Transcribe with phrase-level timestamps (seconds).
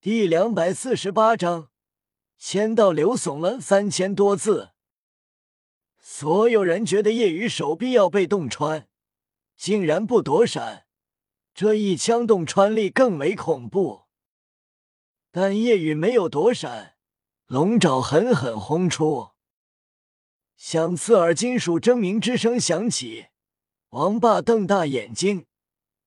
[0.00, 1.70] 第两百四十八章，
[2.38, 4.70] 签到流耸了三千多字。
[5.98, 8.88] 所有人觉得夜雨手臂要被洞穿，
[9.56, 10.86] 竟然不躲闪，
[11.52, 14.02] 这一枪洞穿力更为恐怖。
[15.32, 16.94] 但夜雨没有躲闪，
[17.48, 19.30] 龙爪狠狠轰出，
[20.56, 23.26] 响刺耳金属铮鸣之声响起。
[23.88, 25.46] 王霸瞪大眼睛，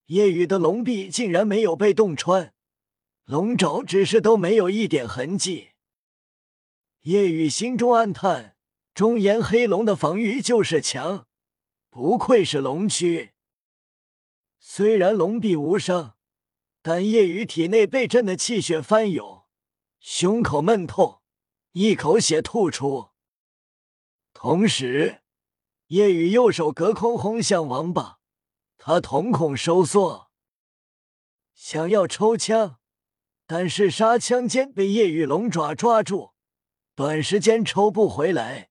[0.05, 2.53] 夜雨的龙臂竟然没有被洞穿，
[3.25, 5.69] 龙爪只是都没有一点痕迹。
[7.01, 8.57] 夜雨心中暗叹。
[8.93, 11.25] 中炎黑龙的防御就是强，
[11.89, 13.31] 不愧是龙躯。
[14.59, 16.17] 虽然龙臂无伤，
[16.81, 19.45] 但夜雨体内被震的气血翻涌，
[20.01, 21.21] 胸口闷痛，
[21.71, 23.11] 一口血吐出。
[24.33, 25.21] 同时，
[25.87, 28.19] 夜雨右手隔空轰向王八，
[28.77, 30.29] 他瞳孔收缩，
[31.53, 32.80] 想要抽枪，
[33.53, 36.31] 但是杀枪尖被夜雨龙爪抓住，
[36.95, 38.69] 短时间抽不回来。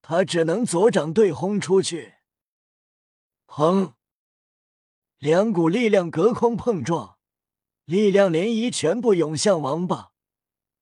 [0.00, 2.14] 他只能左掌对轰出去，
[3.46, 3.92] 砰！
[5.18, 7.18] 两股力量隔空碰撞，
[7.84, 10.12] 力量涟漪全部涌向王霸，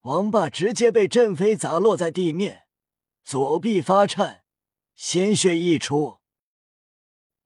[0.03, 2.69] 王霸直接被震飞，砸落在地面，
[3.25, 4.44] 左臂发颤，
[4.94, 6.19] 鲜血溢出。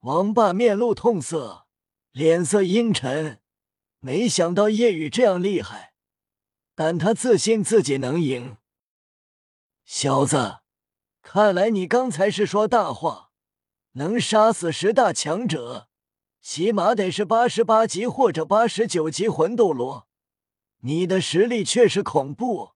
[0.01, 1.65] 王霸面露痛色，
[2.11, 3.41] 脸色阴沉，
[3.99, 5.93] 没想到叶雨这样厉害，
[6.79, 8.57] 但他自信自己能赢，
[9.83, 10.59] 小子。
[11.23, 13.31] 看来你刚才是说大话，
[13.93, 15.89] 能杀死十大强者，
[16.39, 20.07] 起码得是八十八级或者八十九级魂斗罗。
[20.81, 22.73] 你的实力确实恐怖，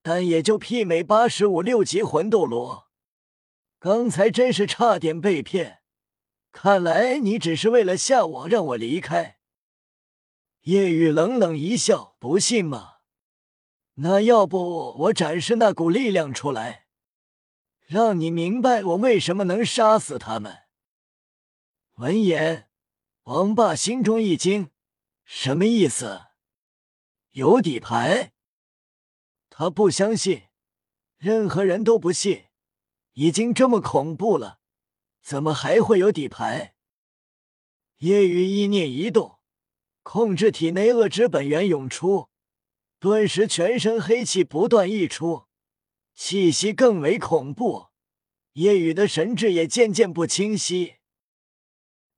[0.00, 2.88] 但也就媲美八十五六级魂斗罗。
[3.78, 5.82] 刚才真是差点被骗，
[6.52, 9.36] 看来你只是为了吓我，让我离开。
[10.62, 12.91] 夜雨冷冷一笑，不信吗？
[13.94, 16.86] 那要不我展示那股力量出来？
[17.86, 20.60] 让你明白我为什么能杀死他们。
[21.96, 22.70] 闻言，
[23.24, 24.70] 王霸心中一惊，
[25.24, 26.22] 什么意思？
[27.32, 28.32] 有底牌？
[29.50, 30.44] 他不相信，
[31.18, 32.46] 任何人都不信。
[33.12, 34.60] 已经这么恐怖了，
[35.20, 36.74] 怎么还会有底牌？
[37.98, 39.38] 夜雨意念一动，
[40.02, 42.30] 控制体内恶之本源涌出，
[43.02, 45.46] 顿时全身黑气不断溢出。
[46.14, 47.88] 气息更为恐怖，
[48.52, 50.98] 夜雨的神智也渐渐不清晰。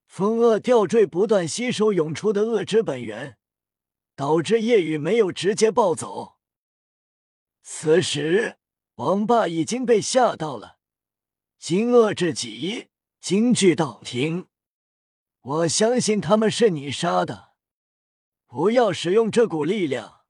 [0.04, 3.38] 风恶吊坠不断吸收涌出的恶之本源，
[4.14, 6.34] 导致夜雨没有直接暴走。
[7.62, 8.58] 此时，
[8.96, 10.76] 王霸已经被吓到了，
[11.58, 12.88] 惊愕至极，
[13.22, 14.48] 惊惧道：“停！
[15.40, 17.54] 我相信他们是你杀的，
[18.46, 20.23] 不要使用这股力量。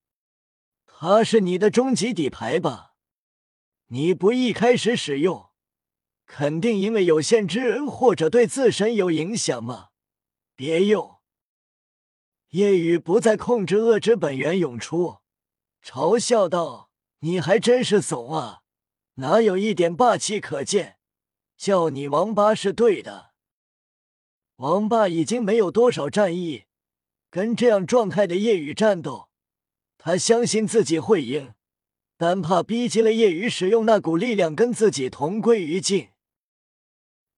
[1.04, 2.94] 他是你的终极底牌吧？”
[3.92, 5.50] 你不一开始使用，
[6.24, 9.90] 肯定因为有限制或者对自身有影响吗？
[10.56, 11.16] 别用。
[12.52, 15.18] 夜雨不再控制恶之本源涌出，
[15.84, 16.88] 嘲笑道
[17.20, 18.62] ：“你还真是怂啊，
[19.16, 20.96] 哪有一点霸气可见？
[21.58, 23.32] 叫你王八是对的。
[24.56, 26.64] 王八已经没有多少战意，
[27.28, 29.28] 跟这样状态的夜雨战斗，
[30.04, 31.54] 他相信自己会赢。”
[32.16, 36.10] 但怕逼急了叶雨，使用那股力量跟自己同归于尽。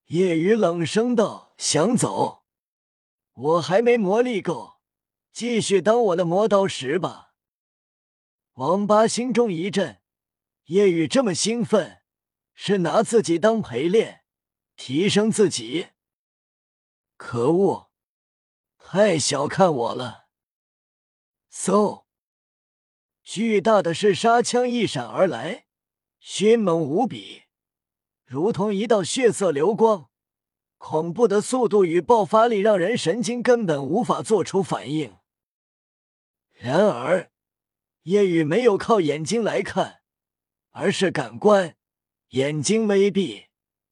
[0.06, 2.44] 叶雨冷声道：“想走？
[3.32, 4.74] 我还没魔力够，
[5.32, 7.32] 继续当我的磨刀石吧。”
[8.54, 10.02] 王八心中一震，
[10.64, 12.02] 叶雨这么兴奋，
[12.52, 14.24] 是拿自己当陪练，
[14.76, 15.88] 提升自己？
[17.16, 17.90] 可恶，
[18.76, 20.26] 太小看我了。
[21.50, 22.05] 嗖。
[23.26, 25.66] 巨大的是杀枪一闪而来，
[26.20, 27.42] 迅猛无比，
[28.24, 30.08] 如同一道血色流光。
[30.78, 35.16] 恐怖的速度与爆发力让人神经根本无法做出反应。
[36.52, 37.32] 然而，
[38.02, 40.02] 夜雨没有靠眼睛来看，
[40.70, 41.76] 而是感官，
[42.28, 43.46] 眼睛微闭，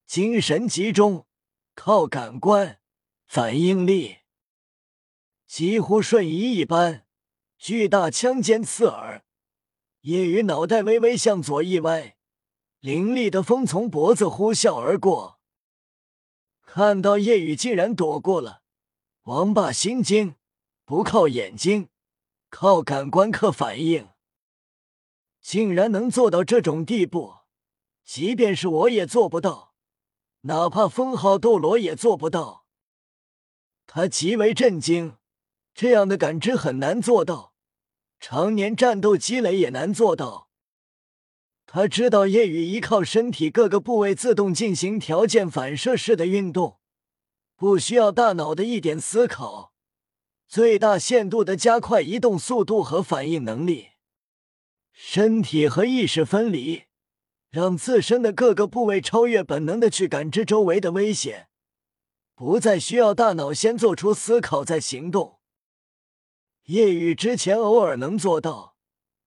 [0.07, 1.27] 精神集中，
[1.75, 2.79] 靠感官
[3.27, 4.19] 反应力，
[5.49, 7.01] 几乎瞬移一般。
[7.57, 9.24] 巨大枪尖刺耳，
[10.05, 12.17] 夜雨脑袋微微向左一歪，
[12.81, 15.41] 凌厉的风从脖子呼啸而过。
[16.61, 18.61] 看到夜雨竟然躲过了，
[19.23, 20.35] 王霸心惊，
[20.85, 21.89] 不靠眼睛，
[22.51, 24.11] 靠感官克反应，
[25.41, 27.37] 竟然能做到这种地步，
[28.05, 29.73] 即便是我也做不到，
[30.43, 32.67] 哪怕封号斗罗也做不到。
[33.87, 35.17] 他极为震惊，
[35.73, 37.54] 这样的感知很难做到。
[38.27, 40.49] 常年战斗积累也难做到。
[41.67, 46.79] 他知道夜雨依靠身体各个部位自动进行条件反射式的运动，
[47.55, 49.75] 不需要大脑的一点思考，
[50.49, 53.89] 最大限度的加快移动速度和反应能力，
[54.91, 56.85] 身体和意识分离，
[57.51, 61.49] 让自身的各个部位超越本能的去感知周围的危险，
[62.35, 65.34] 不再需要大脑先做出思考再行动。
[66.65, 68.77] 夜雨之前偶尔能做到，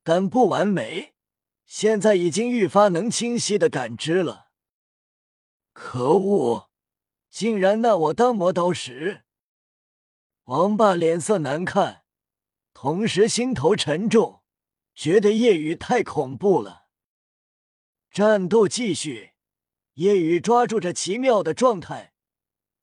[0.03, 1.13] 但不完美。
[1.65, 4.47] 现在已经愈发能清晰的感知了。
[5.73, 6.69] 可恶，
[7.29, 9.25] 竟然拿我当磨刀石！
[10.45, 12.03] 王霸脸色难看，
[12.73, 14.41] 同时心头沉重，
[14.95, 16.87] 觉得夜雨太恐怖了。
[18.09, 19.33] 战斗继续，
[19.95, 22.13] 夜雨抓住这奇妙的状态，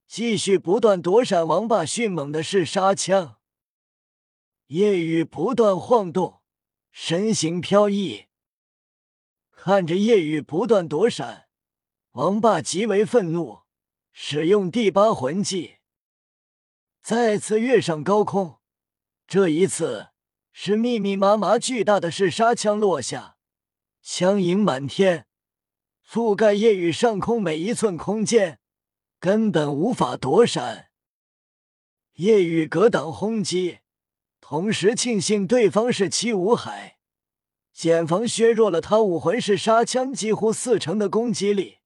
[0.07, 3.39] 继续不断躲闪王霸迅猛的是杀枪。
[4.69, 6.41] 夜雨不断晃动，
[6.91, 8.27] 身形飘逸。
[9.51, 11.49] 看着夜雨不断躲闪，
[12.13, 13.61] 王霸极为愤怒，
[14.13, 15.77] 使用第八魂技，
[17.03, 18.61] 再次跃上高空。
[19.27, 20.09] 这一次
[20.51, 23.37] 是密密麻麻巨大的是杀枪落下，
[24.01, 25.27] 枪影满天，
[26.07, 28.61] 覆盖夜雨上空每一寸空间，
[29.21, 30.91] 根本无法躲闪。
[32.15, 33.81] 夜雨格挡轰击，
[34.47, 36.99] 同时庆幸对方是七武海。
[37.73, 41.79] 减防削弱了他武魂式杀枪几乎四成的攻击力，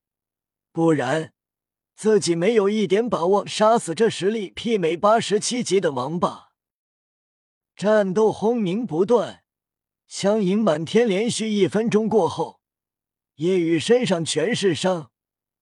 [0.72, 1.32] 不然
[1.94, 6.48] 自己没有一点把握杀死这实力媲美八十七级的王霸。
[7.76, 9.44] 战斗轰鸣不断，
[10.08, 12.60] 枪影满天，连续一分钟过后，
[13.36, 15.12] 叶雨身上全是伤，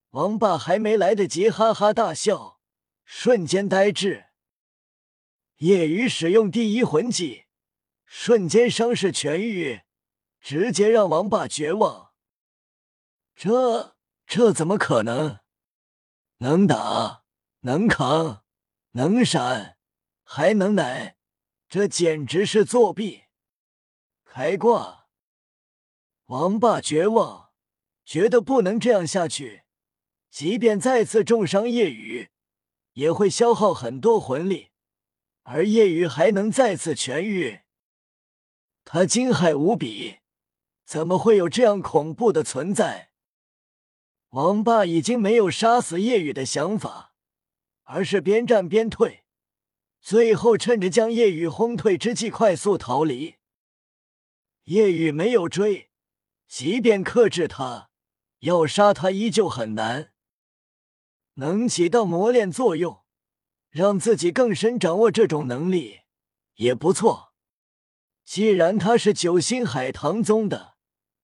[0.09, 2.59] 王霸还没来得及哈哈大笑，
[3.05, 4.26] 瞬间呆滞。
[5.57, 7.45] 叶雨使用第一魂技，
[8.05, 9.81] 瞬间伤势痊愈。
[10.39, 12.13] 直接让王霸绝望。
[13.35, 15.39] 这这怎么可能？
[16.37, 17.23] 能打，
[17.61, 18.45] 能扛，
[18.91, 19.77] 能闪，
[20.23, 21.17] 还能奶，
[21.67, 23.23] 这简直是作弊！
[24.23, 25.07] 开挂！
[26.27, 27.49] 王霸绝望，
[28.05, 29.63] 觉得不能这样下去。
[30.29, 32.29] 即便再次重伤夜雨，
[32.93, 34.71] 也会消耗很多魂力，
[35.49, 37.61] 而夜雨还能再次痊愈，
[38.83, 40.17] 他惊骇无比。
[40.83, 43.11] 怎么会有这样恐怖的存在？
[44.31, 47.13] 王霸已经没有杀死叶雨的想法，
[47.83, 49.23] 而是边战边退，
[50.01, 53.35] 最后趁着将叶雨轰退之际快速逃离。
[54.65, 55.91] 叶雨没有追，
[56.45, 57.89] 即便克制他，
[58.39, 60.11] 要杀他依旧很难。
[61.35, 63.05] 能起到磨练作用，
[63.77, 65.99] 让自己更深掌握这种能力
[66.55, 67.31] 也不错。
[68.25, 70.77] 既然他是九星海棠宗的。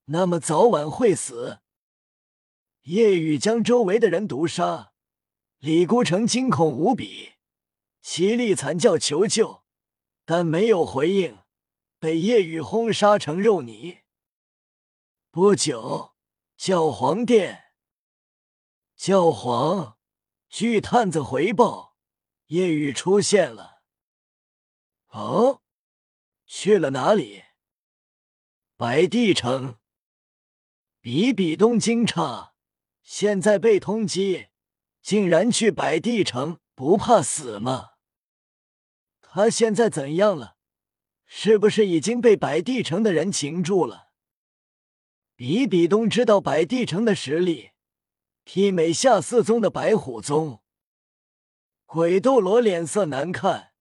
[0.06, 1.60] 那么早晚会死。
[2.82, 4.92] 夜雨将周围的人毒杀，
[5.58, 7.32] 李孤城惊恐无比，
[8.02, 9.64] 凄厉惨叫求救，
[10.24, 11.38] 但没有回应，
[11.98, 14.00] 被夜雨轰杀成肉泥。
[15.30, 16.12] 不久，
[16.56, 17.72] 教皇殿，
[18.94, 19.96] 教皇，
[20.50, 21.93] 据探子回报，
[22.46, 23.82] 夜雨出现了。
[25.08, 25.62] 哦，
[26.44, 27.44] 去了哪里？
[28.76, 29.78] 白帝城。
[31.00, 32.52] 比比东惊诧，
[33.02, 34.48] 现在被通缉，
[35.02, 37.90] 竟然去百帝城，不怕死吗？
[39.20, 40.56] 他现在怎样了？
[41.26, 44.12] 是不是已经被百帝城的人擒住了？
[45.36, 47.72] 比比东知道百帝城的实力，
[48.44, 50.63] 媲美下四宗的白虎宗。
[51.94, 53.72] 鬼斗罗脸色难看，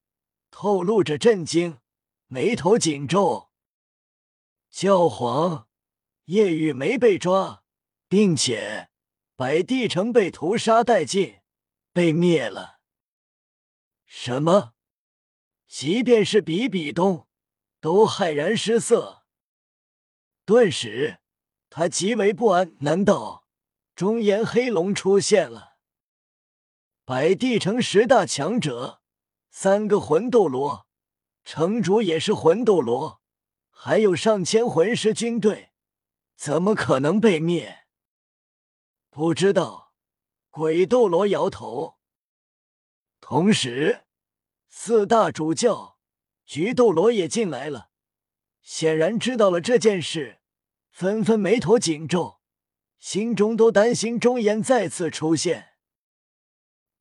[0.52, 1.80] 透露着震惊，
[2.28, 3.50] 眉头紧皱。
[4.70, 5.68] 教皇。
[6.26, 7.64] 叶雨没被抓，
[8.08, 8.92] 并且
[9.36, 11.40] 百帝城被屠杀殆尽，
[11.92, 12.80] 被灭了。
[14.06, 14.76] 什么？
[15.68, 17.28] 即便是比比东，
[17.82, 19.24] 都骇然失色。
[20.46, 21.18] 顿时，
[21.68, 22.76] 他极为不安。
[22.82, 23.48] 难道
[23.96, 25.73] 中炎黑龙出现了？
[27.06, 29.02] 百帝城十大强者，
[29.52, 30.88] 三个魂斗罗，
[31.44, 33.20] 城主也是魂斗罗，
[33.70, 35.74] 还有上千魂师军队。
[36.38, 37.88] 怎么可能被灭？
[39.10, 39.92] 不知道。
[40.50, 41.98] 鬼斗罗摇头。
[43.20, 44.06] 同时，
[44.70, 45.98] 四大主教
[46.46, 47.90] 菊斗罗也进来了，
[48.62, 50.40] 显然知道了这件事，
[50.90, 52.40] 纷纷眉头紧皱，
[52.98, 55.73] 心中都担心忠言再次出现。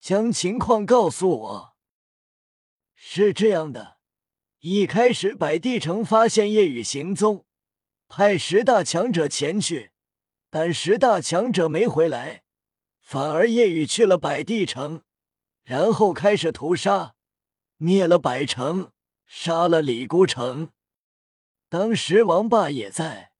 [0.02, 1.76] 将情况告诉我。
[2.96, 3.98] 是这样的，
[4.58, 7.46] 一开始，百帝城发现夜雨行踪，
[8.08, 9.92] 派十大强者前去，
[10.50, 12.42] 但十大强者没回来，
[13.00, 15.02] 反而夜雨去了百帝城，
[15.62, 17.14] 然后开始屠杀，
[17.76, 18.90] 灭了百城，
[19.24, 20.72] 杀了李孤城。
[21.68, 23.30] 当时王霸也在，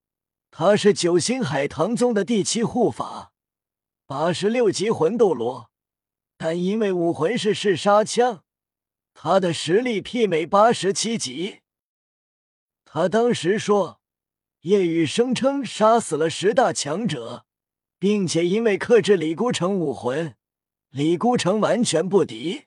[0.53, 3.33] 他是九星海棠宗的第七护法，
[4.07, 5.72] 八十六级魂斗罗，
[6.45, 8.43] 但因为武魂是嗜杀枪。
[9.15, 11.61] 他的实力媲美八十七级。
[12.85, 14.01] 他当时说，
[14.63, 17.47] 叶雨声称杀死了十大强者，
[17.97, 20.35] 并且因为克制李孤城武魂，
[20.91, 22.65] 李孤城完全不敌。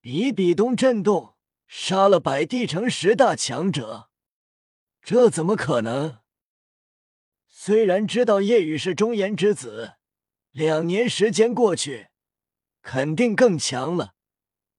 [0.00, 1.34] 比比东震动，
[1.66, 4.10] 杀了百帝城十大强者，
[5.02, 6.18] 这怎么可能？
[7.48, 9.94] 虽然知道叶雨是忠言之子，
[10.52, 12.10] 两年时间过去，
[12.84, 14.14] 肯定更强了。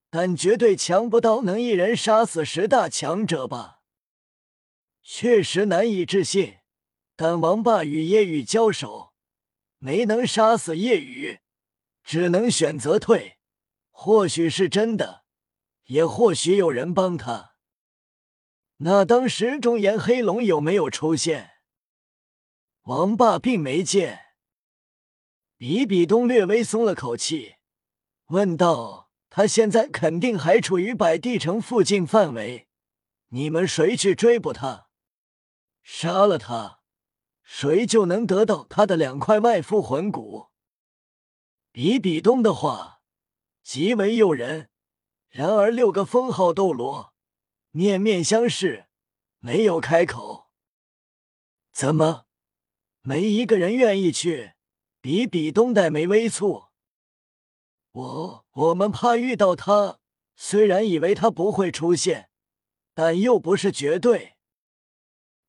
[0.09, 3.81] 但绝对强不到能一人杀死十大强者吧？
[5.03, 6.59] 确实难以置信。
[7.17, 9.13] 但王霸与叶雨交手，
[9.77, 11.39] 没能杀死叶雨，
[12.03, 13.38] 只能选择退。
[13.89, 15.24] 或许是真的，
[15.85, 17.55] 也或许有人帮他。
[18.77, 21.51] 那当时中炎黑龙有没有出现？
[22.83, 24.19] 王霸并没见。
[25.57, 27.55] 比比东略微松了口气，
[28.27, 29.05] 问道。
[29.27, 32.70] 他现在肯定还处于百地城附近范围，
[33.32, 34.88] 你们谁去追捕他？
[35.84, 36.79] 杀了他，
[37.44, 40.51] 谁就能得到他的两块外附魂骨。
[41.74, 43.01] 比比东的话
[43.62, 44.70] 极为诱人，
[45.27, 47.13] 然而六个封号斗罗
[47.72, 48.86] 面面相视，
[49.39, 50.50] 没有开口。
[51.74, 52.25] 怎么，
[53.01, 54.53] 没一个人愿意去？
[55.01, 56.64] 比比东黛眉微蹙。
[57.95, 59.99] 我我们怕遇到他，
[60.35, 62.29] 虽然以为他不会出现，
[62.93, 64.35] 但又不是绝对。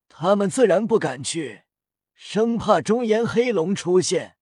[0.08, 1.64] 他们自然不敢去，
[2.14, 4.36] 生怕中炎黑龙出现，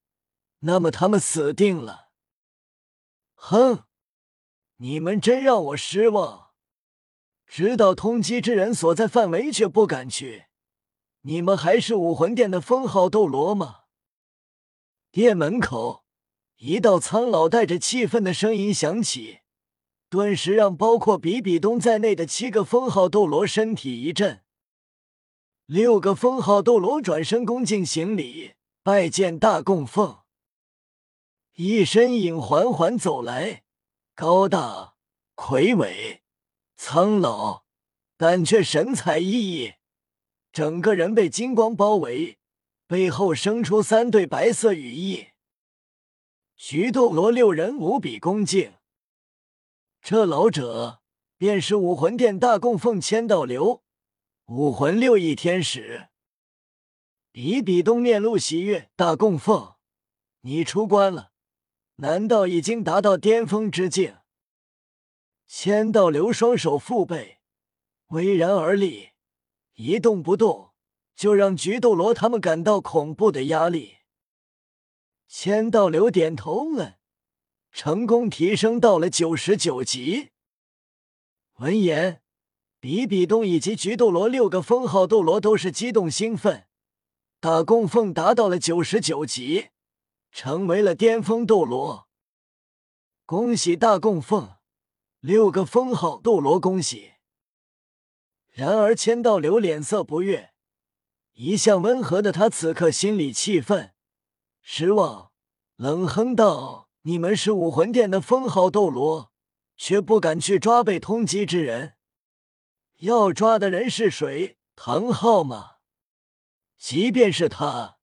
[0.58, 2.10] 那么他们死定了。
[3.36, 3.84] 哼，
[4.76, 6.50] 你们真让我失望！
[7.46, 10.44] 知道通缉之人所在范围却不敢去，
[11.22, 13.84] 你们还是武魂殿的封号斗罗吗？
[15.10, 16.03] 店门口。
[16.66, 19.40] 一道苍老带着气愤的声音响起，
[20.08, 24.40] 顿时让包括比比东在内的七个封号斗罗身体一震。
[25.66, 30.20] 六个封号斗罗转身恭敬行礼，拜见大供奉。
[31.56, 33.64] 一身影缓缓走来，
[34.14, 34.94] 高大、
[35.34, 36.22] 魁伟、
[36.78, 37.64] 苍老，
[38.16, 39.74] 但却神采奕奕，
[40.50, 42.38] 整个人被金光包围，
[42.86, 45.26] 背后生出三对白色羽翼。
[46.66, 48.72] 徐斗罗六人无比恭敬，
[50.00, 51.02] 这老者
[51.36, 53.82] 便是武魂殿大供奉千道流，
[54.46, 56.08] 武魂六翼天使。
[57.30, 59.74] 比比东面露喜悦，大供奉，
[60.40, 61.32] 你出关了，
[61.96, 64.16] 难道已经达到巅峰之境？
[65.46, 67.40] 千道流双手负背，
[68.06, 69.10] 巍然而立，
[69.74, 70.72] 一动不动，
[71.14, 73.98] 就让菊斗罗他们感到恐怖的压力。
[75.36, 76.98] 千道流点头了，
[77.72, 80.30] 成功提升到了九十九级。
[81.54, 82.22] 闻言，
[82.78, 86.68] 比比东以及菊斗罗六个封号斗罗都是激动兴奋。
[87.40, 89.70] 大供奉达到了九十九级，
[90.30, 92.06] 成为了巅峰斗罗。
[93.26, 94.54] 恭喜大供奉，
[95.18, 97.14] 六个封号斗罗恭喜。
[98.52, 100.52] 然而千道流脸色不悦，
[101.32, 103.93] 一向温和的他此刻心里气愤。
[104.66, 105.30] 失望，
[105.76, 109.30] 冷哼道：“你们是武魂殿的封号斗罗，
[109.76, 111.96] 却不敢去抓被通缉之人。
[113.00, 114.56] 要抓的人是谁？
[114.74, 115.72] 唐昊吗？
[116.78, 117.98] 即便是他，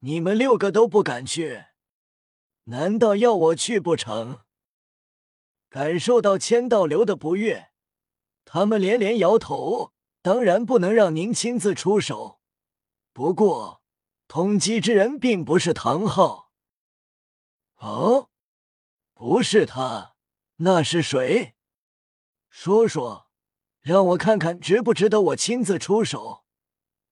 [0.00, 1.64] 你们六个都不敢去。
[2.64, 4.40] 难道要我去不成？”
[5.70, 7.70] 感受到千道流的不悦，
[8.44, 12.38] 他们连连摇头：“当然不能让您亲自出手。
[13.14, 13.80] 不过……”
[14.34, 16.50] 通缉之人并不是唐昊。
[17.80, 18.30] 哦，
[19.12, 20.14] 不是他，
[20.56, 21.54] 那是谁？
[22.48, 23.28] 说说，
[23.82, 26.46] 让我看看值不值得我亲自出手。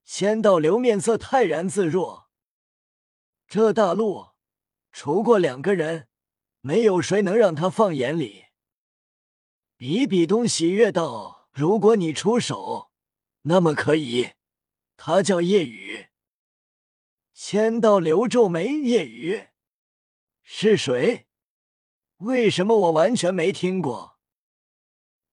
[0.02, 2.30] 千道流面色泰然自若。
[3.46, 4.28] 这大陆，
[4.90, 6.08] 除过两个人，
[6.62, 8.46] 没有谁能让他放眼里。
[9.76, 12.90] 比比东喜悦道：“如果你出手，
[13.42, 14.30] 那么可以。
[14.96, 16.06] 他叫叶雨。”
[17.42, 19.46] 千道流皱眉，夜雨
[20.42, 21.26] 是谁？
[22.18, 24.18] 为什么我完全没听过？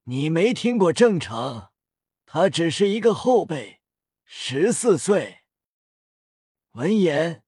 [0.05, 1.73] 你没听过正常，
[2.25, 3.81] 他只是一个后辈，
[4.23, 5.39] 十四岁。
[6.71, 7.43] 闻言，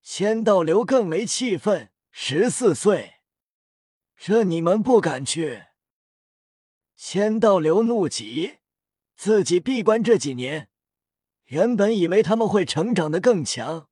[0.00, 1.90] 千道流更没气愤。
[2.12, 3.14] 十四岁，
[4.16, 5.64] 这你们不敢去？
[6.94, 8.58] 千道流怒极，
[9.16, 10.70] 自己闭关这几年，
[11.46, 13.87] 原本以为他们会成长的更强，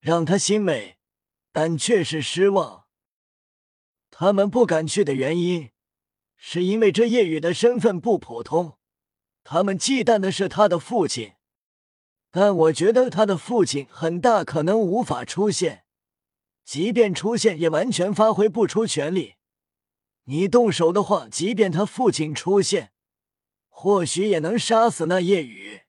[0.00, 0.98] 让他欣慰，
[1.52, 2.86] 但却是失望。
[4.10, 5.70] 他们不敢去的原因，
[6.36, 8.78] 是因为这夜雨的身份不普通，
[9.44, 11.34] 他们忌惮的是他的父亲。
[12.30, 15.84] 但我觉得他的父亲很大可能无法出现，
[16.64, 19.34] 即便出现，也完全发挥不出全力。
[20.24, 22.92] 你动手的话，即便他父亲出现，
[23.68, 25.82] 或许也能杀死那夜雨。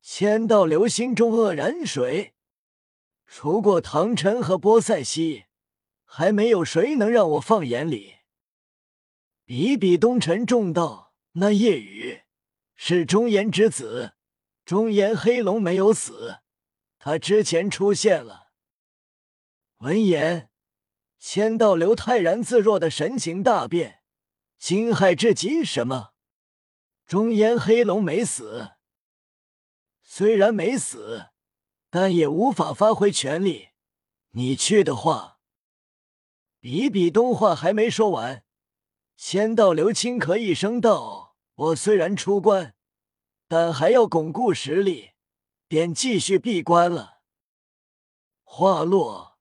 [0.00, 2.34] 千道流心中愕然，水
[3.30, 5.44] 除过唐晨和波塞西，
[6.04, 8.16] 还没有谁能让我放眼里。
[9.44, 12.22] 比比东沉重道：“那夜雨
[12.74, 14.14] 是忠言之子。”
[14.64, 16.40] 中言黑龙没有死，
[16.98, 18.48] 他之前出现了。
[19.78, 20.50] 闻言，
[21.18, 24.02] 千道流泰然自若的神情大变，
[24.58, 25.64] 惊骇至极。
[25.64, 26.12] 什么？
[27.06, 28.72] 中言黑龙没死？
[30.02, 31.28] 虽然没死，
[31.90, 33.68] 但也无法发挥全力。
[34.30, 35.38] 你去的话，
[36.60, 38.44] 比比东话还没说完，
[39.16, 42.74] 千道流轻咳一声道：“我虽然出关。”
[43.50, 45.12] 但还要巩固实力，
[45.66, 47.22] 便继续闭关了。
[48.44, 49.38] 话落，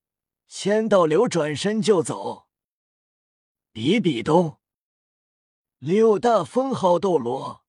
[0.48, 2.48] 千道流转身就走。
[3.74, 4.60] 比比东，
[5.80, 7.66] 六大封号斗罗，